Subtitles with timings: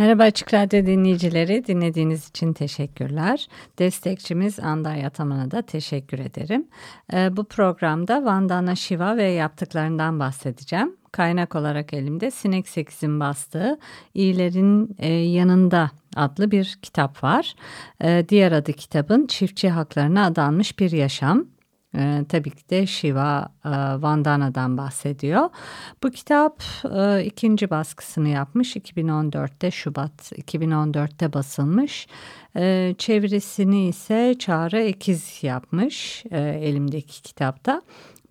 [0.00, 3.48] Merhaba Açık Radyo dinleyicileri, dinlediğiniz için teşekkürler.
[3.78, 6.68] Destekçimiz Anda Yataman'a da teşekkür ederim.
[7.12, 10.96] Ee, bu programda Vandana Shiva ve yaptıklarından bahsedeceğim.
[11.12, 13.78] Kaynak olarak elimde Sinek Sekiz'in bastığı
[14.14, 17.54] İyilerin e, Yanında adlı bir kitap var.
[18.02, 21.46] Ee, diğer adı kitabın Çiftçi Haklarına Adanmış Bir Yaşam.
[21.96, 23.68] E, tabii ki de Shiva e,
[24.02, 25.50] Vandana'dan bahsediyor.
[26.02, 26.62] Bu kitap
[26.96, 32.06] e, ikinci baskısını yapmış 2014'te Şubat 2014'te basılmış.
[32.56, 37.82] E, çevirisini ise Çağrı Ekiz yapmış e, elimdeki kitapta.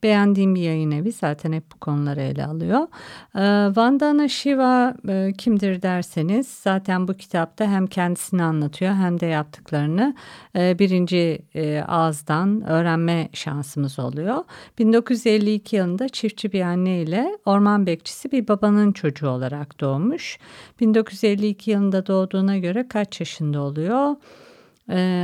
[0.04, 2.88] Beğendiğim bir yayın evi zaten hep bu konuları ele alıyor.
[3.36, 3.40] Ee,
[3.76, 10.16] Vandana Shiva e, kimdir derseniz zaten bu kitapta hem kendisini anlatıyor hem de yaptıklarını
[10.56, 14.44] e, birinci e, ağızdan öğrenme şansımız oluyor.
[14.80, 20.38] 1952 yılında çiftçi bir anne ile orman bekçisi bir babanın çocuğu olarak doğmuş.
[20.80, 24.16] 1952 yılında doğduğuna göre kaç yaşında oluyor?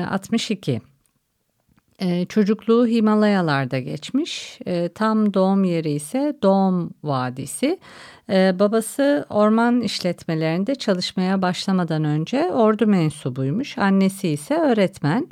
[0.09, 0.81] 62.
[2.01, 4.59] Ee, çocukluğu Himalayalarda geçmiş.
[4.67, 7.79] Ee, tam doğum yeri ise Doğum Vadisi.
[8.29, 13.77] Ee, babası orman işletmelerinde çalışmaya başlamadan önce ordu mensubuymuş.
[13.77, 15.27] Annesi ise öğretmen.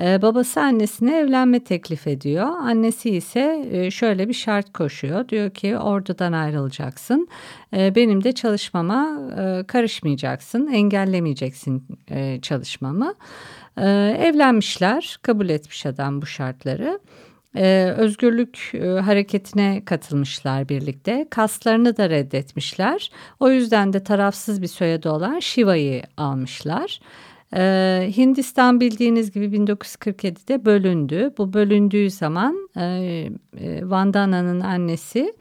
[0.00, 2.46] Ee, babası annesine evlenme teklif ediyor.
[2.46, 5.28] Annesi ise e, şöyle bir şart koşuyor.
[5.28, 7.28] Diyor ki ordudan ayrılacaksın.
[7.76, 10.66] Ee, benim de çalışmama e, karışmayacaksın.
[10.66, 13.14] Engellemeyeceksin e, çalışmamı.
[13.78, 17.00] Ee, evlenmişler, kabul etmiş adam bu şartları.
[17.96, 18.72] Özgürlük
[19.04, 21.26] hareketine katılmışlar birlikte.
[21.30, 23.10] Kaslarını da reddetmişler.
[23.40, 27.00] O yüzden de tarafsız bir soyadı olan Shiva'yı almışlar.
[27.56, 31.32] Ee, Hindistan bildiğiniz gibi 1947'de bölündü.
[31.38, 32.82] Bu bölündüğü zaman e,
[33.58, 35.34] e, Vandana'nın annesi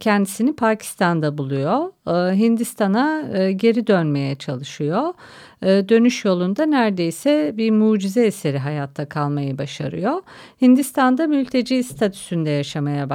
[0.00, 1.92] kendisini Pakistan'da buluyor.
[2.06, 5.14] E, Hindistan'a e, geri dönmeye çalışıyor.
[5.62, 10.22] Dönüş yolunda neredeyse bir mucize eseri hayatta kalmayı başarıyor.
[10.62, 13.10] Hindistan'da mülteci statüsünde yaşamaya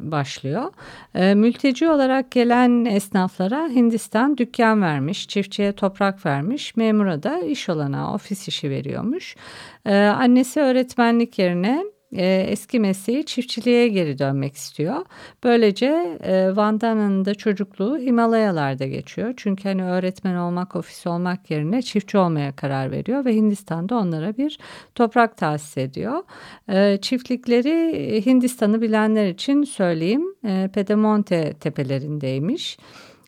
[0.00, 0.72] başlıyor.
[1.14, 8.48] Mülteci olarak gelen esnaflara Hindistan dükkan vermiş, çiftçiye toprak vermiş, memura da iş olana ofis
[8.48, 9.36] işi veriyormuş.
[10.14, 15.04] Annesi öğretmenlik yerine e, eski mesleği çiftçiliğe geri dönmek istiyor.
[15.44, 19.34] Böylece e, Vandana'nın da çocukluğu Himalayalarda geçiyor.
[19.36, 24.58] Çünkü hani öğretmen olmak, ofis olmak yerine çiftçi olmaya karar veriyor ve Hindistan'da onlara bir
[24.94, 26.22] toprak tahsis ediyor.
[26.68, 30.34] E, çiftlikleri Hindistan'ı bilenler için söyleyeyim.
[30.44, 32.78] E, Pedemonte tepelerindeymiş.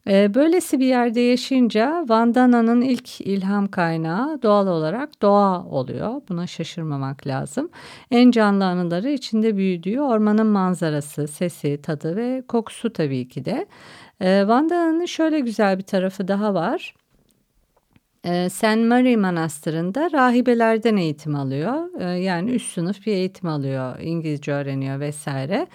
[0.08, 6.22] Ee, böylesi bir yerde yaşayınca Vandana'nın ilk ilham kaynağı doğal olarak doğa oluyor.
[6.28, 7.70] Buna şaşırmamak lazım.
[8.10, 13.66] En canlı anıları içinde büyüdüğü ormanın manzarası, sesi, tadı ve kokusu tabii ki de.
[14.20, 16.94] Ee, Vandana'nın şöyle güzel bir tarafı daha var.
[18.24, 18.64] Ee, St.
[18.64, 22.00] Mary Manastırı'nda rahibelerden eğitim alıyor.
[22.16, 23.98] Yani üst sınıf bir eğitim alıyor.
[24.00, 25.66] İngilizce öğreniyor vesaire.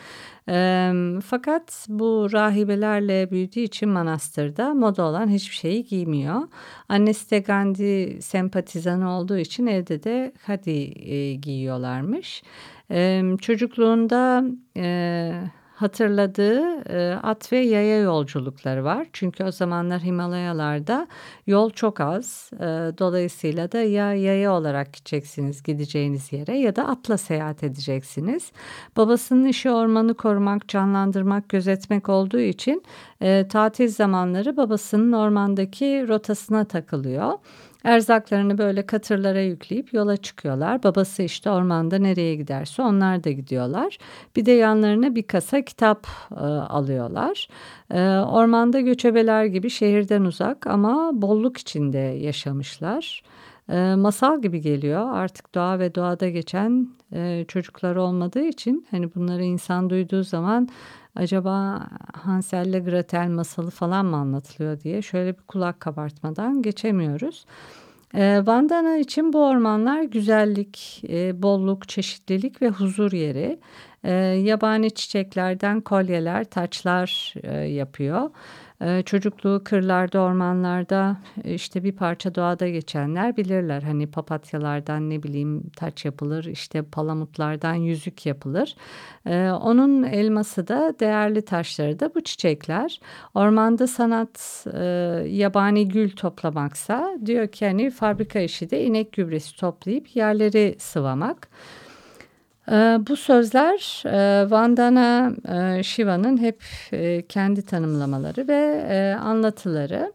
[0.49, 0.91] E,
[1.25, 6.41] fakat bu rahibelerle büyüdüğü için manastırda moda olan hiçbir şeyi giymiyor.
[6.89, 12.43] Annesi de Gandhi sempatizanı olduğu için evde de hadi e, giyiyorlarmış.
[12.91, 14.43] E, çocukluğunda...
[14.77, 15.31] E,
[15.75, 19.07] hatırladığı e, at ve yaya yolculukları var.
[19.13, 21.07] Çünkü o zamanlar Himalayalarda
[21.47, 22.51] yol çok az.
[22.53, 22.65] E,
[22.97, 28.51] dolayısıyla da ya yaya olarak gideceksiniz gideceğiniz yere ya da atla seyahat edeceksiniz.
[28.97, 32.83] Babasının işi ormanı korumak, canlandırmak, gözetmek olduğu için
[33.21, 37.33] e, tatil zamanları babasının ormandaki rotasına takılıyor.
[37.85, 40.83] Erzaklarını böyle katırlara yükleyip yola çıkıyorlar.
[40.83, 43.97] Babası işte ormanda nereye giderse onlar da gidiyorlar.
[44.35, 47.47] Bir de yanlarına bir kasa kitap e, alıyorlar.
[47.91, 53.23] E, ormanda göçebeler gibi şehirden uzak ama bolluk içinde yaşamışlar.
[53.69, 59.43] E, masal gibi geliyor artık doğa ve doğada geçen e, çocuklar olmadığı için hani bunları
[59.43, 60.69] insan duyduğu zaman
[61.15, 67.45] acaba Hansel ile Gretel masalı falan mı anlatılıyor diye şöyle bir kulak kabartmadan geçemiyoruz.
[68.15, 73.59] E, Vandana için bu ormanlar güzellik, e, bolluk, çeşitlilik ve huzur yeri.
[74.03, 78.29] E, yabani çiçeklerden kolyeler, taçlar e, yapıyor.
[78.81, 83.81] E, çocukluğu kırlarda, ormanlarda işte bir parça doğada geçenler bilirler.
[83.81, 88.75] Hani papatyalardan ne bileyim taç yapılır, işte palamutlardan yüzük yapılır.
[89.25, 92.99] E, onun elması da değerli taşları da bu çiçekler.
[93.33, 94.85] Ormanda sanat e,
[95.27, 101.49] yabani gül toplamaksa diyor ki hani fabrika işi de inek gübresi toplayıp yerleri sıvamak.
[102.71, 110.13] Ee, bu sözler e, Vandana e, Shiva'nın hep e, kendi tanımlamaları ve anlatıları.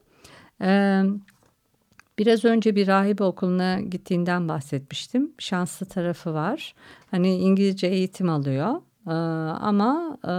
[2.19, 5.32] Biraz önce bir rahibe okuluna gittiğinden bahsetmiştim.
[5.38, 6.75] Şanslı tarafı var.
[7.11, 8.75] Hani İngilizce eğitim alıyor.
[9.11, 9.12] Ee,
[9.61, 10.31] ama e,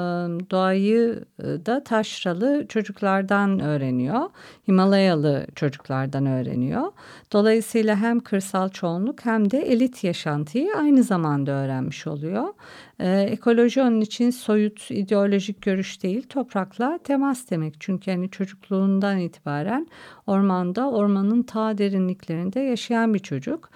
[0.52, 4.22] doğayı e, da taşralı çocuklardan öğreniyor.
[4.68, 6.92] Himalayalı çocuklardan öğreniyor.
[7.34, 12.48] Dolayısıyla hem kırsal çoğunluk hem de elit yaşantıyı aynı zamanda öğrenmiş oluyor.
[13.00, 17.76] Ee, ekoloji onun için soyut ideolojik görüş değil toprakla temas demek.
[17.80, 19.88] Çünkü hani çocukluğundan itibaren
[20.28, 23.70] ormanda ormanın ta derinliklerinde yaşayan bir çocuk.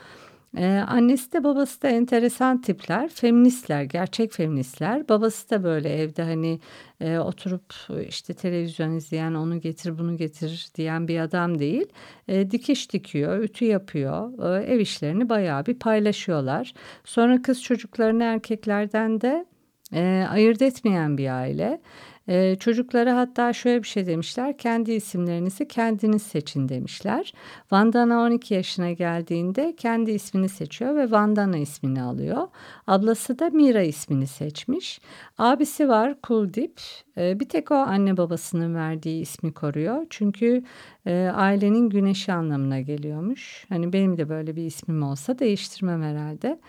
[0.57, 5.09] Ee, annesi de babası da enteresan tipler, feministler, gerçek feministler.
[5.09, 6.59] Babası da böyle evde hani
[7.01, 7.73] e, oturup
[8.07, 11.85] işte televizyon izleyen, onu getir bunu getir diyen bir adam değil.
[12.27, 16.73] E, dikiş dikiyor, ütü yapıyor, e, ev işlerini bayağı bir paylaşıyorlar.
[17.03, 19.45] Sonra kız çocuklarını erkeklerden de
[19.93, 21.81] e, ayırt etmeyen bir aile.
[22.27, 24.57] Ee, çocuklara hatta şöyle bir şey demişler.
[24.57, 27.33] Kendi isimlerinizi kendiniz seçin demişler.
[27.71, 32.47] Vandana 12 yaşına geldiğinde kendi ismini seçiyor ve Vandana ismini alıyor.
[32.87, 35.01] Ablası da Mira ismini seçmiş.
[35.37, 36.81] Abisi var Kuldip.
[37.17, 40.05] Ee, bir tek o anne babasının verdiği ismi koruyor.
[40.09, 40.63] Çünkü
[41.05, 43.65] e, ailenin güneşi anlamına geliyormuş.
[43.69, 46.59] Hani benim de böyle bir ismim olsa değiştirmem herhalde.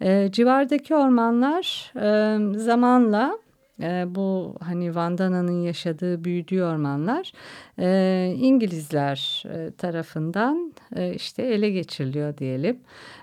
[0.00, 3.38] E, civardaki ormanlar e, zamanla
[3.82, 7.32] e, bu hani Vandana'nın yaşadığı büyüdüğü ormanlar
[7.78, 12.80] e, İngilizler e, tarafından e, işte ele geçiriliyor diyelim.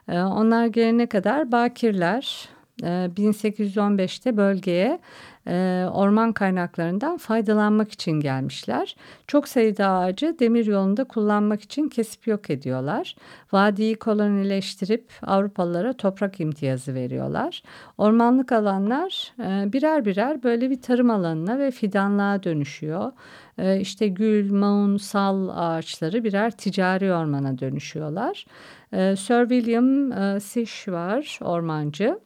[0.08, 2.50] E, onlar gelene kadar Bakirler
[2.84, 5.00] 1815'te bölgeye
[5.48, 8.96] e, orman kaynaklarından faydalanmak için gelmişler.
[9.28, 13.16] Çok sayıda ağacı demir yolunda kullanmak için kesip yok ediyorlar.
[13.52, 17.64] Vadiyi kolonileştirip Avrupalılara toprak imtiyazı veriyorlar.
[17.98, 23.12] Ormanlık alanlar e, birer birer böyle bir tarım alanına ve fidanlığa dönüşüyor.
[23.58, 28.46] E, işte gül, maun, sal ağaçları birer ticari ormana dönüşüyorlar.
[28.92, 32.20] Sir William Sish var ormancı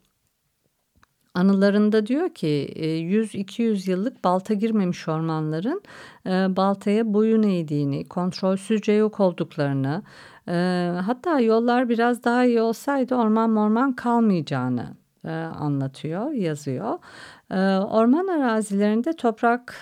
[1.33, 5.81] anılarında diyor ki 100-200 e, yıllık balta girmemiş ormanların
[6.25, 10.03] e, baltaya boyun eğdiğini, kontrolsüzce yok olduklarını,
[10.47, 10.53] e,
[11.05, 14.95] hatta yollar biraz daha iyi olsaydı orman morman kalmayacağını
[15.59, 16.99] anlatıyor, yazıyor.
[17.89, 19.75] Orman arazilerinde toprak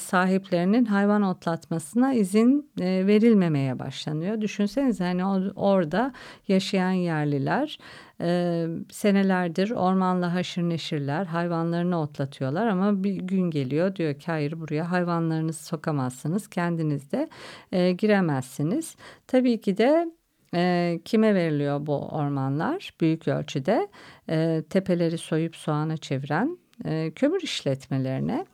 [0.00, 4.40] sahiplerinin hayvan otlatmasına izin verilmemeye başlanıyor.
[4.40, 5.24] Düşünsenize hani
[5.56, 6.12] orada
[6.48, 7.78] yaşayan yerliler
[8.20, 14.90] e, senelerdir ormanla haşır neşirler, hayvanlarını otlatıyorlar ama bir gün geliyor diyor ki hayır buraya
[14.90, 17.28] hayvanlarınızı sokamazsınız, kendiniz de
[17.72, 18.96] e, giremezsiniz.
[19.26, 20.10] Tabii ki de
[20.54, 22.94] e, kime veriliyor bu ormanlar?
[23.00, 23.88] Büyük ölçüde
[24.30, 28.46] e, tepeleri soyup soğana çeviren e, kömür işletmelerine.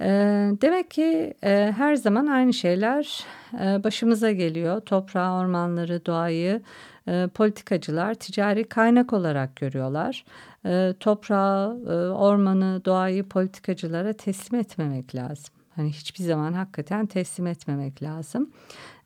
[0.00, 0.06] E,
[0.60, 3.24] demek ki e, her zaman aynı şeyler
[3.60, 4.80] e, başımıza geliyor.
[4.80, 6.62] Toprağı, ormanları, doğayı
[7.08, 10.24] e, politikacılar ticari kaynak olarak görüyorlar.
[10.66, 15.54] E, toprağı, e, ormanı, doğayı politikacılara teslim etmemek lazım.
[15.76, 18.50] Hani hiçbir zaman hakikaten teslim etmemek lazım.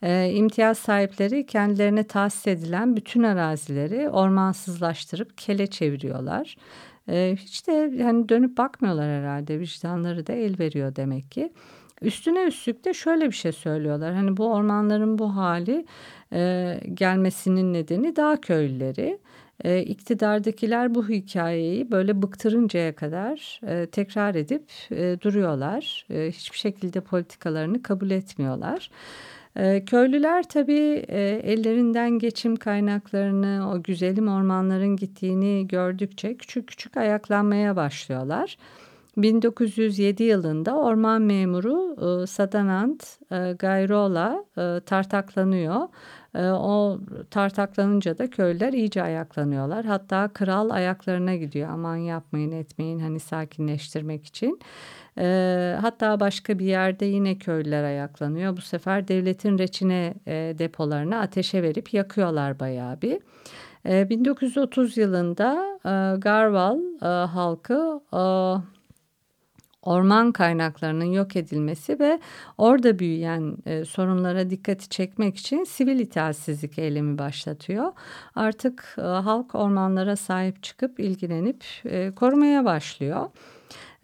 [0.03, 6.57] E, imtiyaz sahipleri kendilerine tahsis edilen bütün arazileri ormansızlaştırıp kele çeviriyorlar.
[7.09, 11.53] E, hiç de yani dönüp bakmıyorlar herhalde vicdanları da el veriyor demek ki.
[12.03, 14.15] Üstüne üstlük de şöyle bir şey söylüyorlar.
[14.15, 15.87] Hani bu ormanların bu hali
[16.33, 19.19] e, gelmesinin nedeni dağ köylüleri.
[19.65, 26.07] E, iktidardakiler bu hikayeyi böyle bıktırıncaya kadar e, tekrar edip e, duruyorlar.
[26.11, 28.91] E, hiçbir şekilde politikalarını kabul etmiyorlar.
[29.57, 37.77] E, köylüler tabii e, ellerinden geçim kaynaklarını, o güzelim ormanların gittiğini gördükçe küçük küçük ayaklanmaya
[37.77, 38.57] başlıyorlar.
[39.17, 45.89] 1907 yılında orman memuru e, Sadanand e, Gayrola e, tartaklanıyor.
[46.39, 46.99] O
[47.31, 49.85] tartaklanınca da köylüler iyice ayaklanıyorlar.
[49.85, 51.69] Hatta kral ayaklarına gidiyor.
[51.71, 54.59] Aman yapmayın etmeyin hani sakinleştirmek için.
[55.19, 58.57] E, hatta başka bir yerde yine köylüler ayaklanıyor.
[58.57, 63.19] Bu sefer devletin reçine e, depolarını ateşe verip yakıyorlar bayağı bir.
[63.85, 65.79] 1930 e, yılında
[66.19, 66.79] Garval
[67.27, 68.01] halkı
[69.85, 72.21] orman kaynaklarının yok edilmesi ve
[72.59, 77.93] orada büyüyen e, sorunlara dikkati çekmek için sivil itaatsizlik eylemi başlatıyor.
[78.35, 83.31] Artık e, halk ormanlara sahip çıkıp ilgilenip e, korumaya başlıyor.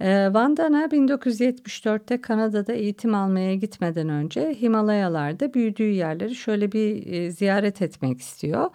[0.00, 7.82] E, Vandana 1974'te Kanada'da eğitim almaya gitmeden önce Himalayalarda büyüdüğü yerleri şöyle bir e, ziyaret
[7.82, 8.70] etmek istiyor.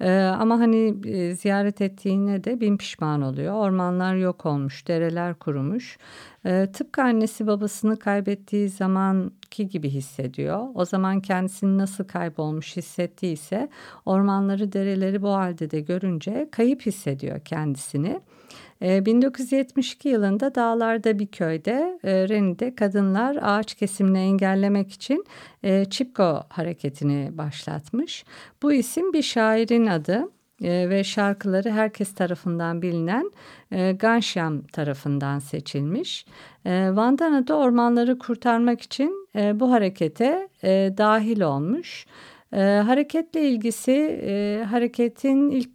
[0.00, 3.54] E, ama hani e, ziyaret ettiğine de bin pişman oluyor.
[3.54, 5.98] Ormanlar yok olmuş, dereler kurumuş.
[6.44, 10.66] E, tıpkı annesi babasını kaybettiği zamanki gibi hissediyor.
[10.74, 13.68] O zaman kendisini nasıl kaybolmuş hissettiyse
[14.06, 18.20] ormanları, dereleri bu halde de görünce kayıp hissediyor kendisini.
[18.80, 25.24] 1972 yılında dağlarda bir köyde e, Reni'de kadınlar ağaç kesimini engellemek için
[25.62, 28.24] e, Çipko hareketini başlatmış.
[28.62, 30.28] Bu isim bir şairin adı
[30.62, 33.30] e, ve şarkıları herkes tarafından bilinen
[33.72, 36.26] e, Gansham tarafından seçilmiş.
[36.64, 40.48] E, Vandana da ormanları kurtarmak için e, bu harekete
[40.98, 42.06] dahil olmuş.
[42.52, 45.74] E, hareketle ilgisi e, hareketin ilk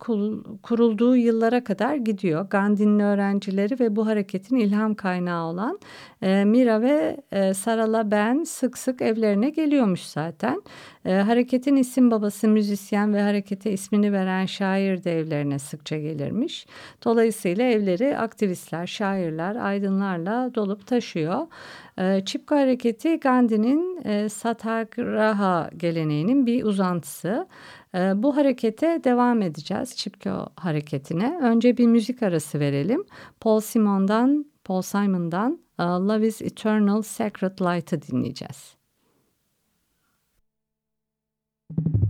[0.63, 2.49] kurulduğu yıllara kadar gidiyor.
[2.49, 5.79] Gandhi'nin öğrencileri ve bu hareketin ilham kaynağı olan
[6.21, 10.61] e, Mira ve e, Sarala Ben sık sık evlerine geliyormuş zaten.
[11.05, 16.65] E, hareketin isim babası müzisyen ve harekete ismini veren şair de evlerine sıkça gelirmiş.
[17.05, 21.47] Dolayısıyla evleri aktivistler, şairler, aydınlarla dolup taşıyor.
[21.97, 27.47] E, Çipko hareketi Gandhi'nin e, Satyagraha geleneğinin bir uzantısı.
[27.95, 31.39] E, bu harekete devam edeceğiz Çipko hareketine.
[31.41, 33.03] Önce bir müzik arası verelim.
[33.39, 38.82] Paul Simon'dan, Paul Simon'dan uh, Love is Eternal Sacred Light'ı dinleyeceğiz.
[41.75, 42.02] Thank you.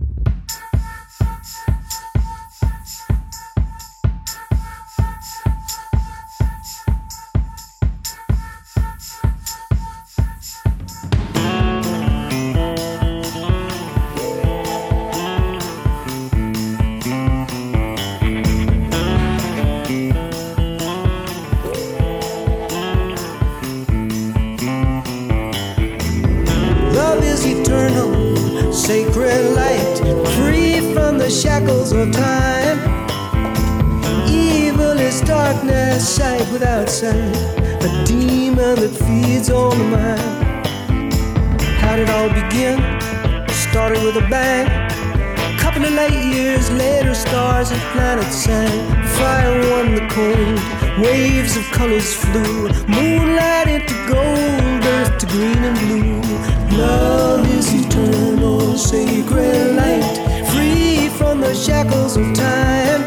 [51.84, 56.78] Colors flew, moonlight into gold, earth to green and blue.
[56.78, 60.04] Love is eternal, sacred light,
[60.52, 63.02] free from the shackles of time.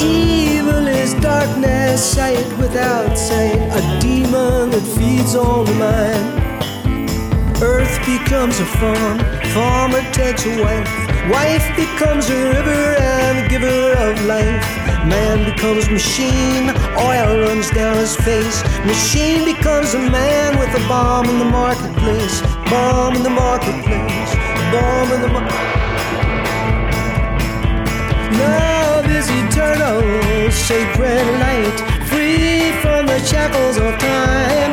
[0.00, 6.26] Evil is darkness, sight without sight, a demon that feeds on the mind.
[7.62, 9.18] Earth becomes a farm,
[9.54, 11.05] farmer takes a wife.
[11.30, 14.62] Wife becomes a river and a giver of life.
[15.06, 18.62] Man becomes machine, oil runs down his face.
[18.84, 22.40] Machine becomes a man with a bomb in the marketplace.
[22.70, 24.34] Bomb in the marketplace.
[24.70, 25.76] Bomb in the marketplace.
[28.38, 34.72] Love is eternal, sacred light, free from the shackles of time.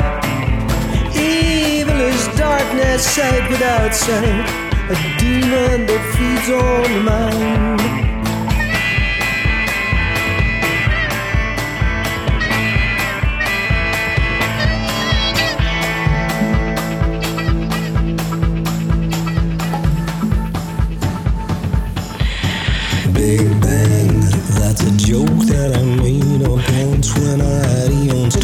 [1.15, 7.79] Evil is darkness, sight without sight a demon that feeds on the mind.
[23.13, 24.19] Big bang,
[24.59, 28.42] that's a joke that I made on pants when I had eons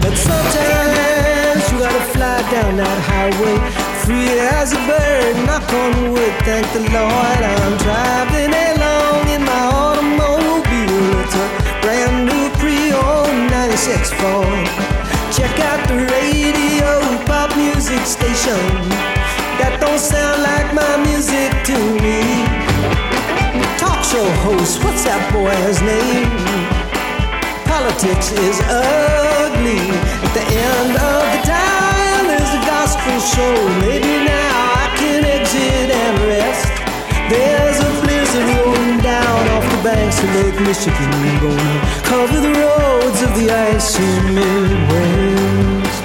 [0.00, 3.58] But sometimes you gotta fly down that highway,
[4.06, 5.34] free as a bird.
[5.42, 7.40] Knock on wood, thank the Lord.
[7.42, 11.18] I'm driving along in my automobile.
[11.26, 11.46] It's a
[11.82, 14.70] brand new pre-owned 96 Ford.
[15.34, 18.62] Check out the radio, pop music station.
[19.58, 22.46] That don't sound like my music to me.
[23.82, 26.59] Talk show host, what's that boy's name?
[27.80, 29.80] Politics is ugly.
[30.20, 33.56] At the end of the dial is a gospel show.
[33.80, 34.52] Maybe now
[34.84, 36.68] I can exit and rest.
[37.32, 41.10] There's a blizzard rolling down off the banks of Lake Michigan,
[41.40, 46.04] gonna cover the roads of the icy Midwest.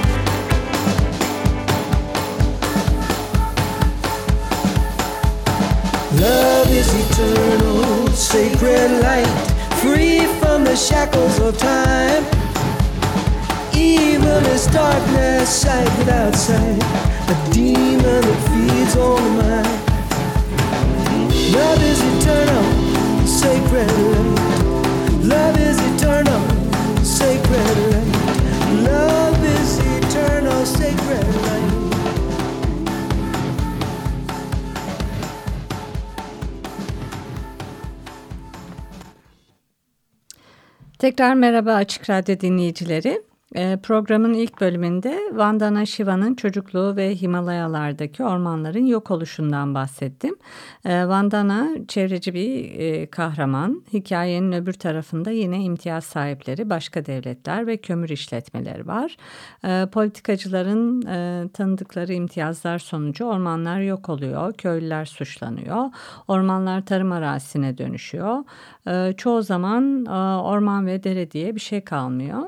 [6.24, 9.55] Love is eternal, sacred light,
[9.96, 12.24] free from the shackles of time.
[13.74, 16.82] Evil is darkness, sight without sight,
[17.34, 19.78] a demon that feeds on the mind.
[21.58, 22.66] Love is eternal,
[23.25, 24.36] sacred light.
[25.34, 26.42] Love is eternal,
[27.04, 28.12] sacred light.
[28.92, 31.45] Love is eternal, sacred light.
[41.00, 43.22] Tekrar merhaba Açık Radyo dinleyicileri.
[43.58, 50.36] Ee, programın ilk bölümünde Vandana Shiva'nın çocukluğu ve Himalayalardaki ormanların yok oluşundan bahsettim.
[50.86, 53.84] Ee, Vandana çevreci bir e, kahraman.
[53.94, 59.18] Hikayenin öbür tarafında yine imtiyaz sahipleri, başka devletler ve kömür işletmeleri var.
[59.66, 65.86] Ee, politikacıların e, tanıdıkları imtiyazlar sonucu ormanlar yok oluyor, köylüler suçlanıyor,
[66.28, 68.44] ormanlar tarım arazisine dönüşüyor.
[69.18, 72.42] Çoğu zaman e, orman ve dere diye bir şey kalmıyor.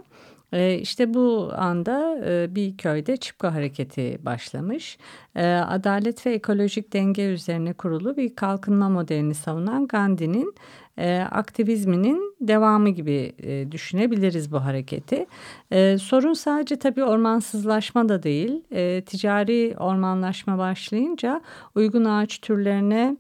[0.54, 4.98] E, işte bu anda e, bir köyde Çipko hareketi başlamış.
[5.36, 10.54] E, adalet ve ekolojik denge üzerine kurulu bir kalkınma modelini savunan Gandhi'nin
[10.98, 15.26] e, aktivizminin devamı gibi e, düşünebiliriz bu hareketi.
[15.72, 18.64] E, sorun sadece tabii ormansızlaşma da değil.
[19.02, 21.42] Ticari ormanlaşma başlayınca
[21.76, 23.18] uygun ağaç türlerine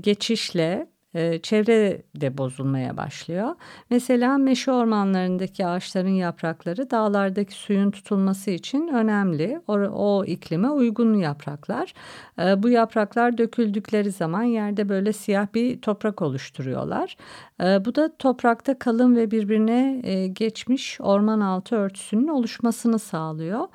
[0.00, 3.54] geçişle e, çevre de bozulmaya başlıyor.
[3.90, 9.60] Mesela meşe ormanlarındaki ağaçların yaprakları dağlardaki suyun tutulması için önemli.
[9.68, 11.94] O, o iklime uygun yapraklar.
[12.38, 17.16] E, bu yapraklar döküldükleri zaman yerde böyle siyah bir toprak oluşturuyorlar.
[17.60, 23.68] E, bu da toprakta kalın ve birbirine e, geçmiş orman altı örtüsünün oluşmasını sağlıyor.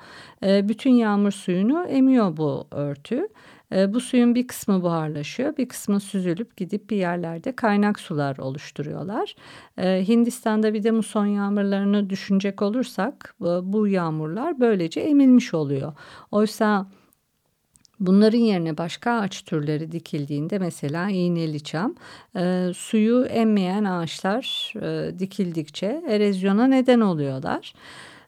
[0.44, 3.28] E, bütün yağmur suyunu emiyor bu örtü.
[3.72, 9.34] E, bu suyun bir kısmı buharlaşıyor, bir kısmı süzülüp gidip bir yerlerde kaynak sular oluşturuyorlar.
[9.78, 15.92] E, Hindistan'da bir de muson yağmurlarını düşünecek olursak bu yağmurlar böylece emilmiş oluyor.
[16.30, 16.86] Oysa
[18.00, 21.94] Bunların yerine başka ağaç türleri dikildiğinde mesela iğneli çam
[22.36, 27.74] e, suyu emmeyen ağaçlar e, dikildikçe erozyona neden oluyorlar.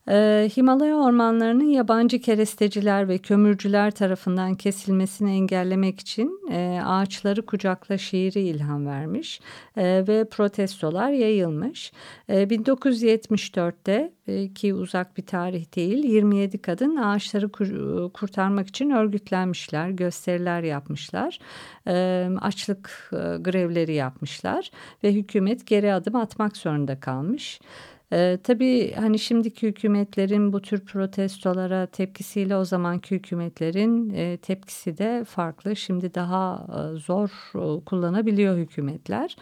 [0.09, 8.41] Ee, Himalaya ormanlarının yabancı keresteciler ve kömürcüler tarafından kesilmesini engellemek için e, ağaçları kucakla şiiri
[8.41, 9.41] ilham vermiş
[9.77, 11.93] e, ve protestolar yayılmış.
[12.29, 17.69] E, 1974'te e, ki uzak bir tarih değil 27 kadın ağaçları kur,
[18.13, 21.39] kurtarmak için örgütlenmişler, gösteriler yapmışlar,
[22.41, 23.09] açlık
[23.41, 24.71] grevleri yapmışlar
[25.05, 27.61] ve hükümet geri adım atmak zorunda kalmış.
[28.13, 35.25] Ee, tabii hani şimdiki hükümetlerin bu tür protestolara tepkisiyle o zamanki hükümetlerin e, tepkisi de
[35.25, 35.77] farklı.
[35.77, 39.37] Şimdi daha e, zor e, kullanabiliyor hükümetler.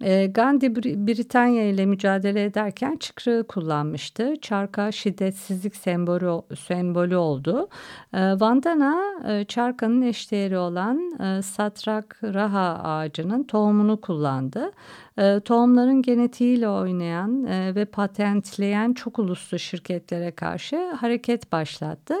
[0.00, 4.34] E, Gandhi Britanya ile mücadele ederken çıkrığı kullanmıştı.
[4.42, 7.68] Çarka şiddetsizlik sembolü, sembolü oldu.
[8.12, 14.70] E, Vandana e, çarkanın eşdeğeri olan Satrak Raha ağacının tohumunu kullandı.
[15.18, 22.14] E, tohumların genetiğiyle oynayan e, ve patentleyen çok uluslu şirketlere karşı hareket başlattı.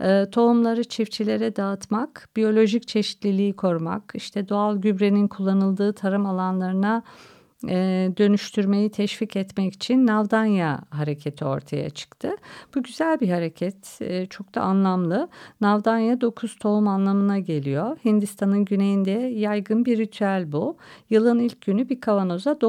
[0.00, 7.02] E, tohumları çiftçilere dağıtmak, biyolojik çeşitliliği korumak, işte doğal gübrenin kullanıldığı tarım alanlarına
[7.68, 12.30] e, dönüştürmeyi teşvik etmek için Navdanya hareketi ortaya çıktı.
[12.74, 15.28] Bu güzel bir hareket, e, çok da anlamlı.
[15.60, 17.96] Navdanya dokuz tohum anlamına geliyor.
[18.04, 20.76] Hindistan'ın güneyinde yaygın bir ritüel bu.
[21.10, 22.60] Yılın ilk günü bir kavanoza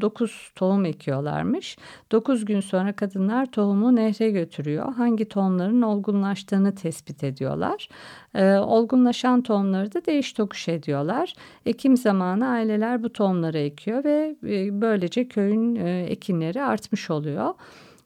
[0.00, 1.78] dokuz tohum ekiyorlarmış.
[2.12, 4.94] Dokuz gün sonra kadınlar tohumu nehre götürüyor.
[4.94, 7.88] Hangi tohumların olgunlaştığını tespit ediyorlar.
[8.34, 11.34] E, olgunlaşan tohumları da değiş tokuş ediyorlar.
[11.66, 17.54] Ekim zamanı aileler bu tohumları ekiyor ve e, böylece köyün e, ekinleri artmış oluyor.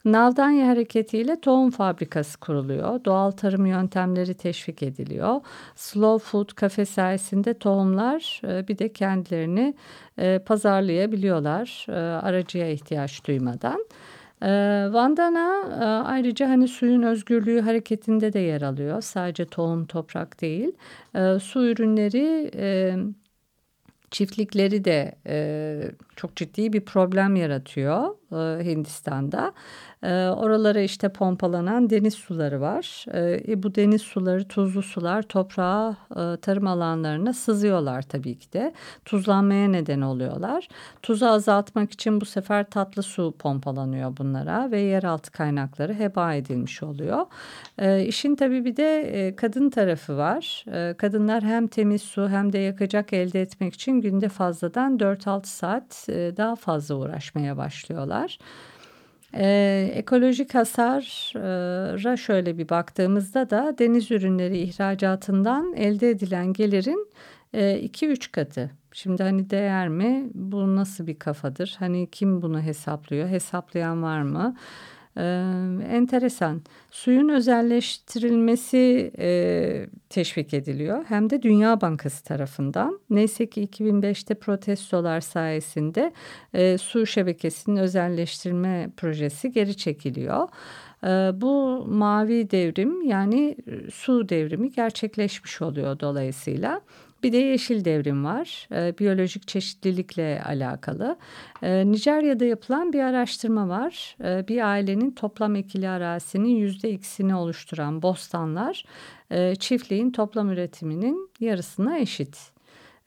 [0.04, 3.04] Naldanya hareketiyle tohum fabrikası kuruluyor.
[3.04, 5.40] Doğal tarım yöntemleri teşvik ediliyor.
[5.74, 9.74] Slow food kafe sayesinde tohumlar e, bir de kendilerini
[10.18, 11.92] e, pazarlayabiliyorlar e,
[12.26, 13.86] aracıya ihtiyaç duymadan.
[14.92, 19.00] Vandana ayrıca hani suyun özgürlüğü hareketinde de yer alıyor.
[19.02, 20.72] Sadece tohum toprak değil.
[21.40, 22.50] Su ürünleri
[24.10, 25.14] çiftlikleri de
[26.16, 29.52] çok ciddi bir problem yaratıyor e, Hindistan'da.
[30.04, 33.04] E, oralara işte pompalanan deniz suları var.
[33.14, 38.72] E, bu deniz suları, tuzlu sular toprağa, e, tarım alanlarına sızıyorlar tabii ki de.
[39.04, 40.68] Tuzlanmaya neden oluyorlar.
[41.02, 47.26] Tuzu azaltmak için bu sefer tatlı su pompalanıyor bunlara ve yeraltı kaynakları heba edilmiş oluyor.
[47.78, 50.64] E, işin tabii bir de e, kadın tarafı var.
[50.98, 56.56] Kadınlar hem temiz su hem de yakacak elde etmek için günde fazladan 4-6 saat daha
[56.56, 58.38] fazla uğraşmaya başlıyorlar.
[59.36, 67.08] Ee, ekolojik hasara şöyle bir baktığımızda da deniz ürünleri ihracatından elde edilen gelirin
[67.54, 68.70] 2-3 e, katı.
[68.92, 70.30] Şimdi hani değer mi?
[70.34, 71.76] Bu nasıl bir kafadır?
[71.78, 73.28] Hani kim bunu hesaplıyor?
[73.28, 74.56] Hesaplayan var mı?
[75.16, 75.22] Ee,
[75.90, 76.62] enteresan.
[76.90, 81.04] Suyun özelleştirilmesi e, teşvik ediliyor.
[81.08, 83.00] Hem de Dünya Bankası tarafından.
[83.10, 86.12] Neyse ki 2005'te protestolar sayesinde
[86.54, 90.48] e, su şebekesinin özelleştirme projesi geri çekiliyor.
[91.04, 93.56] E, bu mavi devrim yani
[93.92, 96.80] su devrimi gerçekleşmiş oluyor dolayısıyla.
[97.24, 98.68] Bir de yeşil devrim var.
[98.72, 101.16] E, biyolojik çeşitlilikle alakalı.
[101.62, 104.16] E, Nijerya'da yapılan bir araştırma var.
[104.24, 108.84] E, bir ailenin toplam ekili arazisinin yüzde ikisini oluşturan bostanlar
[109.58, 112.53] çiftliğin toplam üretiminin yarısına eşit.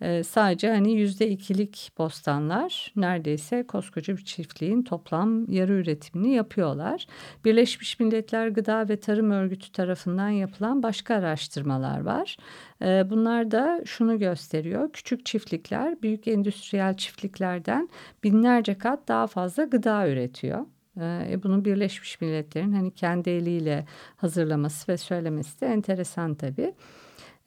[0.02, 7.08] E, sadece hani yüzde ikilik bostanlar neredeyse koskoca bir çiftliğin toplam yarı üretimini yapıyorlar.
[7.46, 12.38] Birleşmiş Milletler Gıda ve Tarım Örgütü tarafından yapılan başka araştırmalar var.
[12.82, 14.92] E, bunlar da şunu gösteriyor.
[14.94, 17.90] Küçük çiftlikler büyük endüstriyel çiftliklerden
[18.24, 20.66] binlerce kat daha fazla gıda üretiyor.
[21.02, 23.86] E, bunu Birleşmiş Milletler'in hani kendi eliyle
[24.18, 26.74] hazırlaması ve söylemesi de enteresan tabii.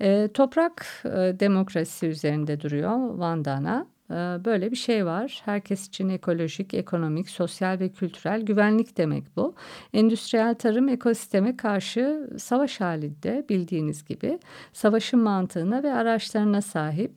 [0.00, 1.10] E, toprak e,
[1.40, 3.86] demokrasi üzerinde duruyor Vandana.
[4.10, 5.42] E, böyle bir şey var.
[5.44, 9.54] Herkes için ekolojik, ekonomik, sosyal ve kültürel güvenlik demek bu.
[9.92, 14.38] Endüstriyel tarım ekosisteme karşı savaş halinde bildiğiniz gibi.
[14.72, 17.12] Savaşın mantığına ve araçlarına sahip.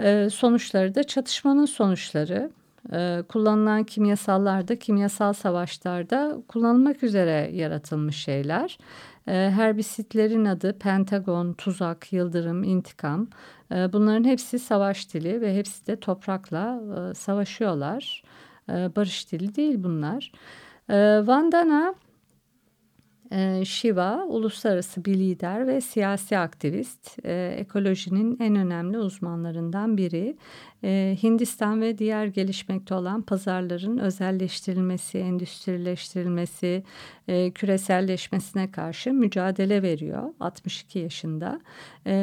[0.00, 2.50] E, sonuçları da çatışmanın sonuçları.
[3.28, 8.78] Kullanılan kimyasallar da kimyasal savaşlarda kullanılmak üzere yaratılmış şeyler.
[9.28, 13.28] Ee, herbisitlerin adı Pentagon, tuzak, yıldırım, intikam.
[13.72, 18.22] Ee, bunların hepsi savaş dili ve hepsi de toprakla e, savaşıyorlar.
[18.70, 20.32] Ee, barış dili değil bunlar.
[21.26, 21.94] Vandana
[23.32, 30.36] e, Shiva uluslararası bir lider ve siyasi aktivist, e, ekolojinin en önemli uzmanlarından biri.
[30.84, 36.82] E, Hindistan ve diğer gelişmekte olan pazarların özelleştirilmesi, endüstrileştirilmesi,
[37.28, 41.60] e, küreselleşmesine karşı mücadele veriyor 62 yaşında.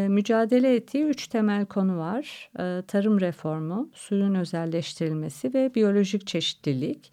[0.08, 2.50] Mücadele ettiği üç temel konu var.
[2.88, 7.12] Tarım reformu, suyun özelleştirilmesi ve biyolojik çeşitlilik.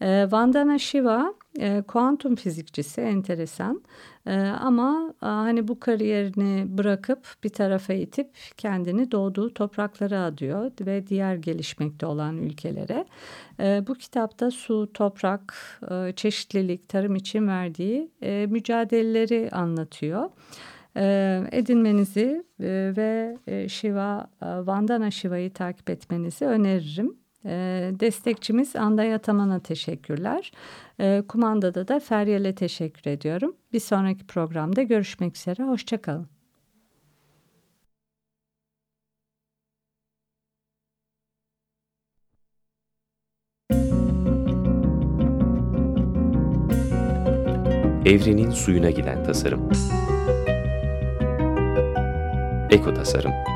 [0.00, 3.82] Vandana Shiva e, kuantum fizikçisi enteresan
[4.26, 11.06] e, ama e, hani bu kariyerini bırakıp bir tarafa itip kendini doğduğu topraklara adıyor ve
[11.06, 13.04] diğer gelişmekte olan ülkelere.
[13.60, 15.54] E, bu kitapta su, toprak,
[15.90, 20.30] e, çeşitlilik, tarım için verdiği e, mücadeleleri anlatıyor.
[21.52, 27.21] Edinmenizi e, ve e, Shiva, e, Vandana Shiva'yı takip etmenizi öneririm.
[27.44, 30.52] E, destekçimiz Anday Ataman'a teşekkürler.
[31.00, 33.56] E, kumandada da Feryal'e teşekkür ediyorum.
[33.72, 35.62] Bir sonraki programda görüşmek üzere.
[35.62, 36.28] Hoşçakalın.
[48.06, 49.68] Evrenin suyuna giden tasarım.
[52.70, 53.51] Eko tasarım.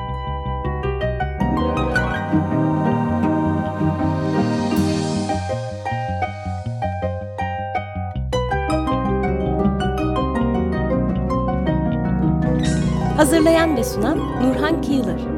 [13.27, 15.36] Hazırlayan ve sunan Nurhan Kıyılır.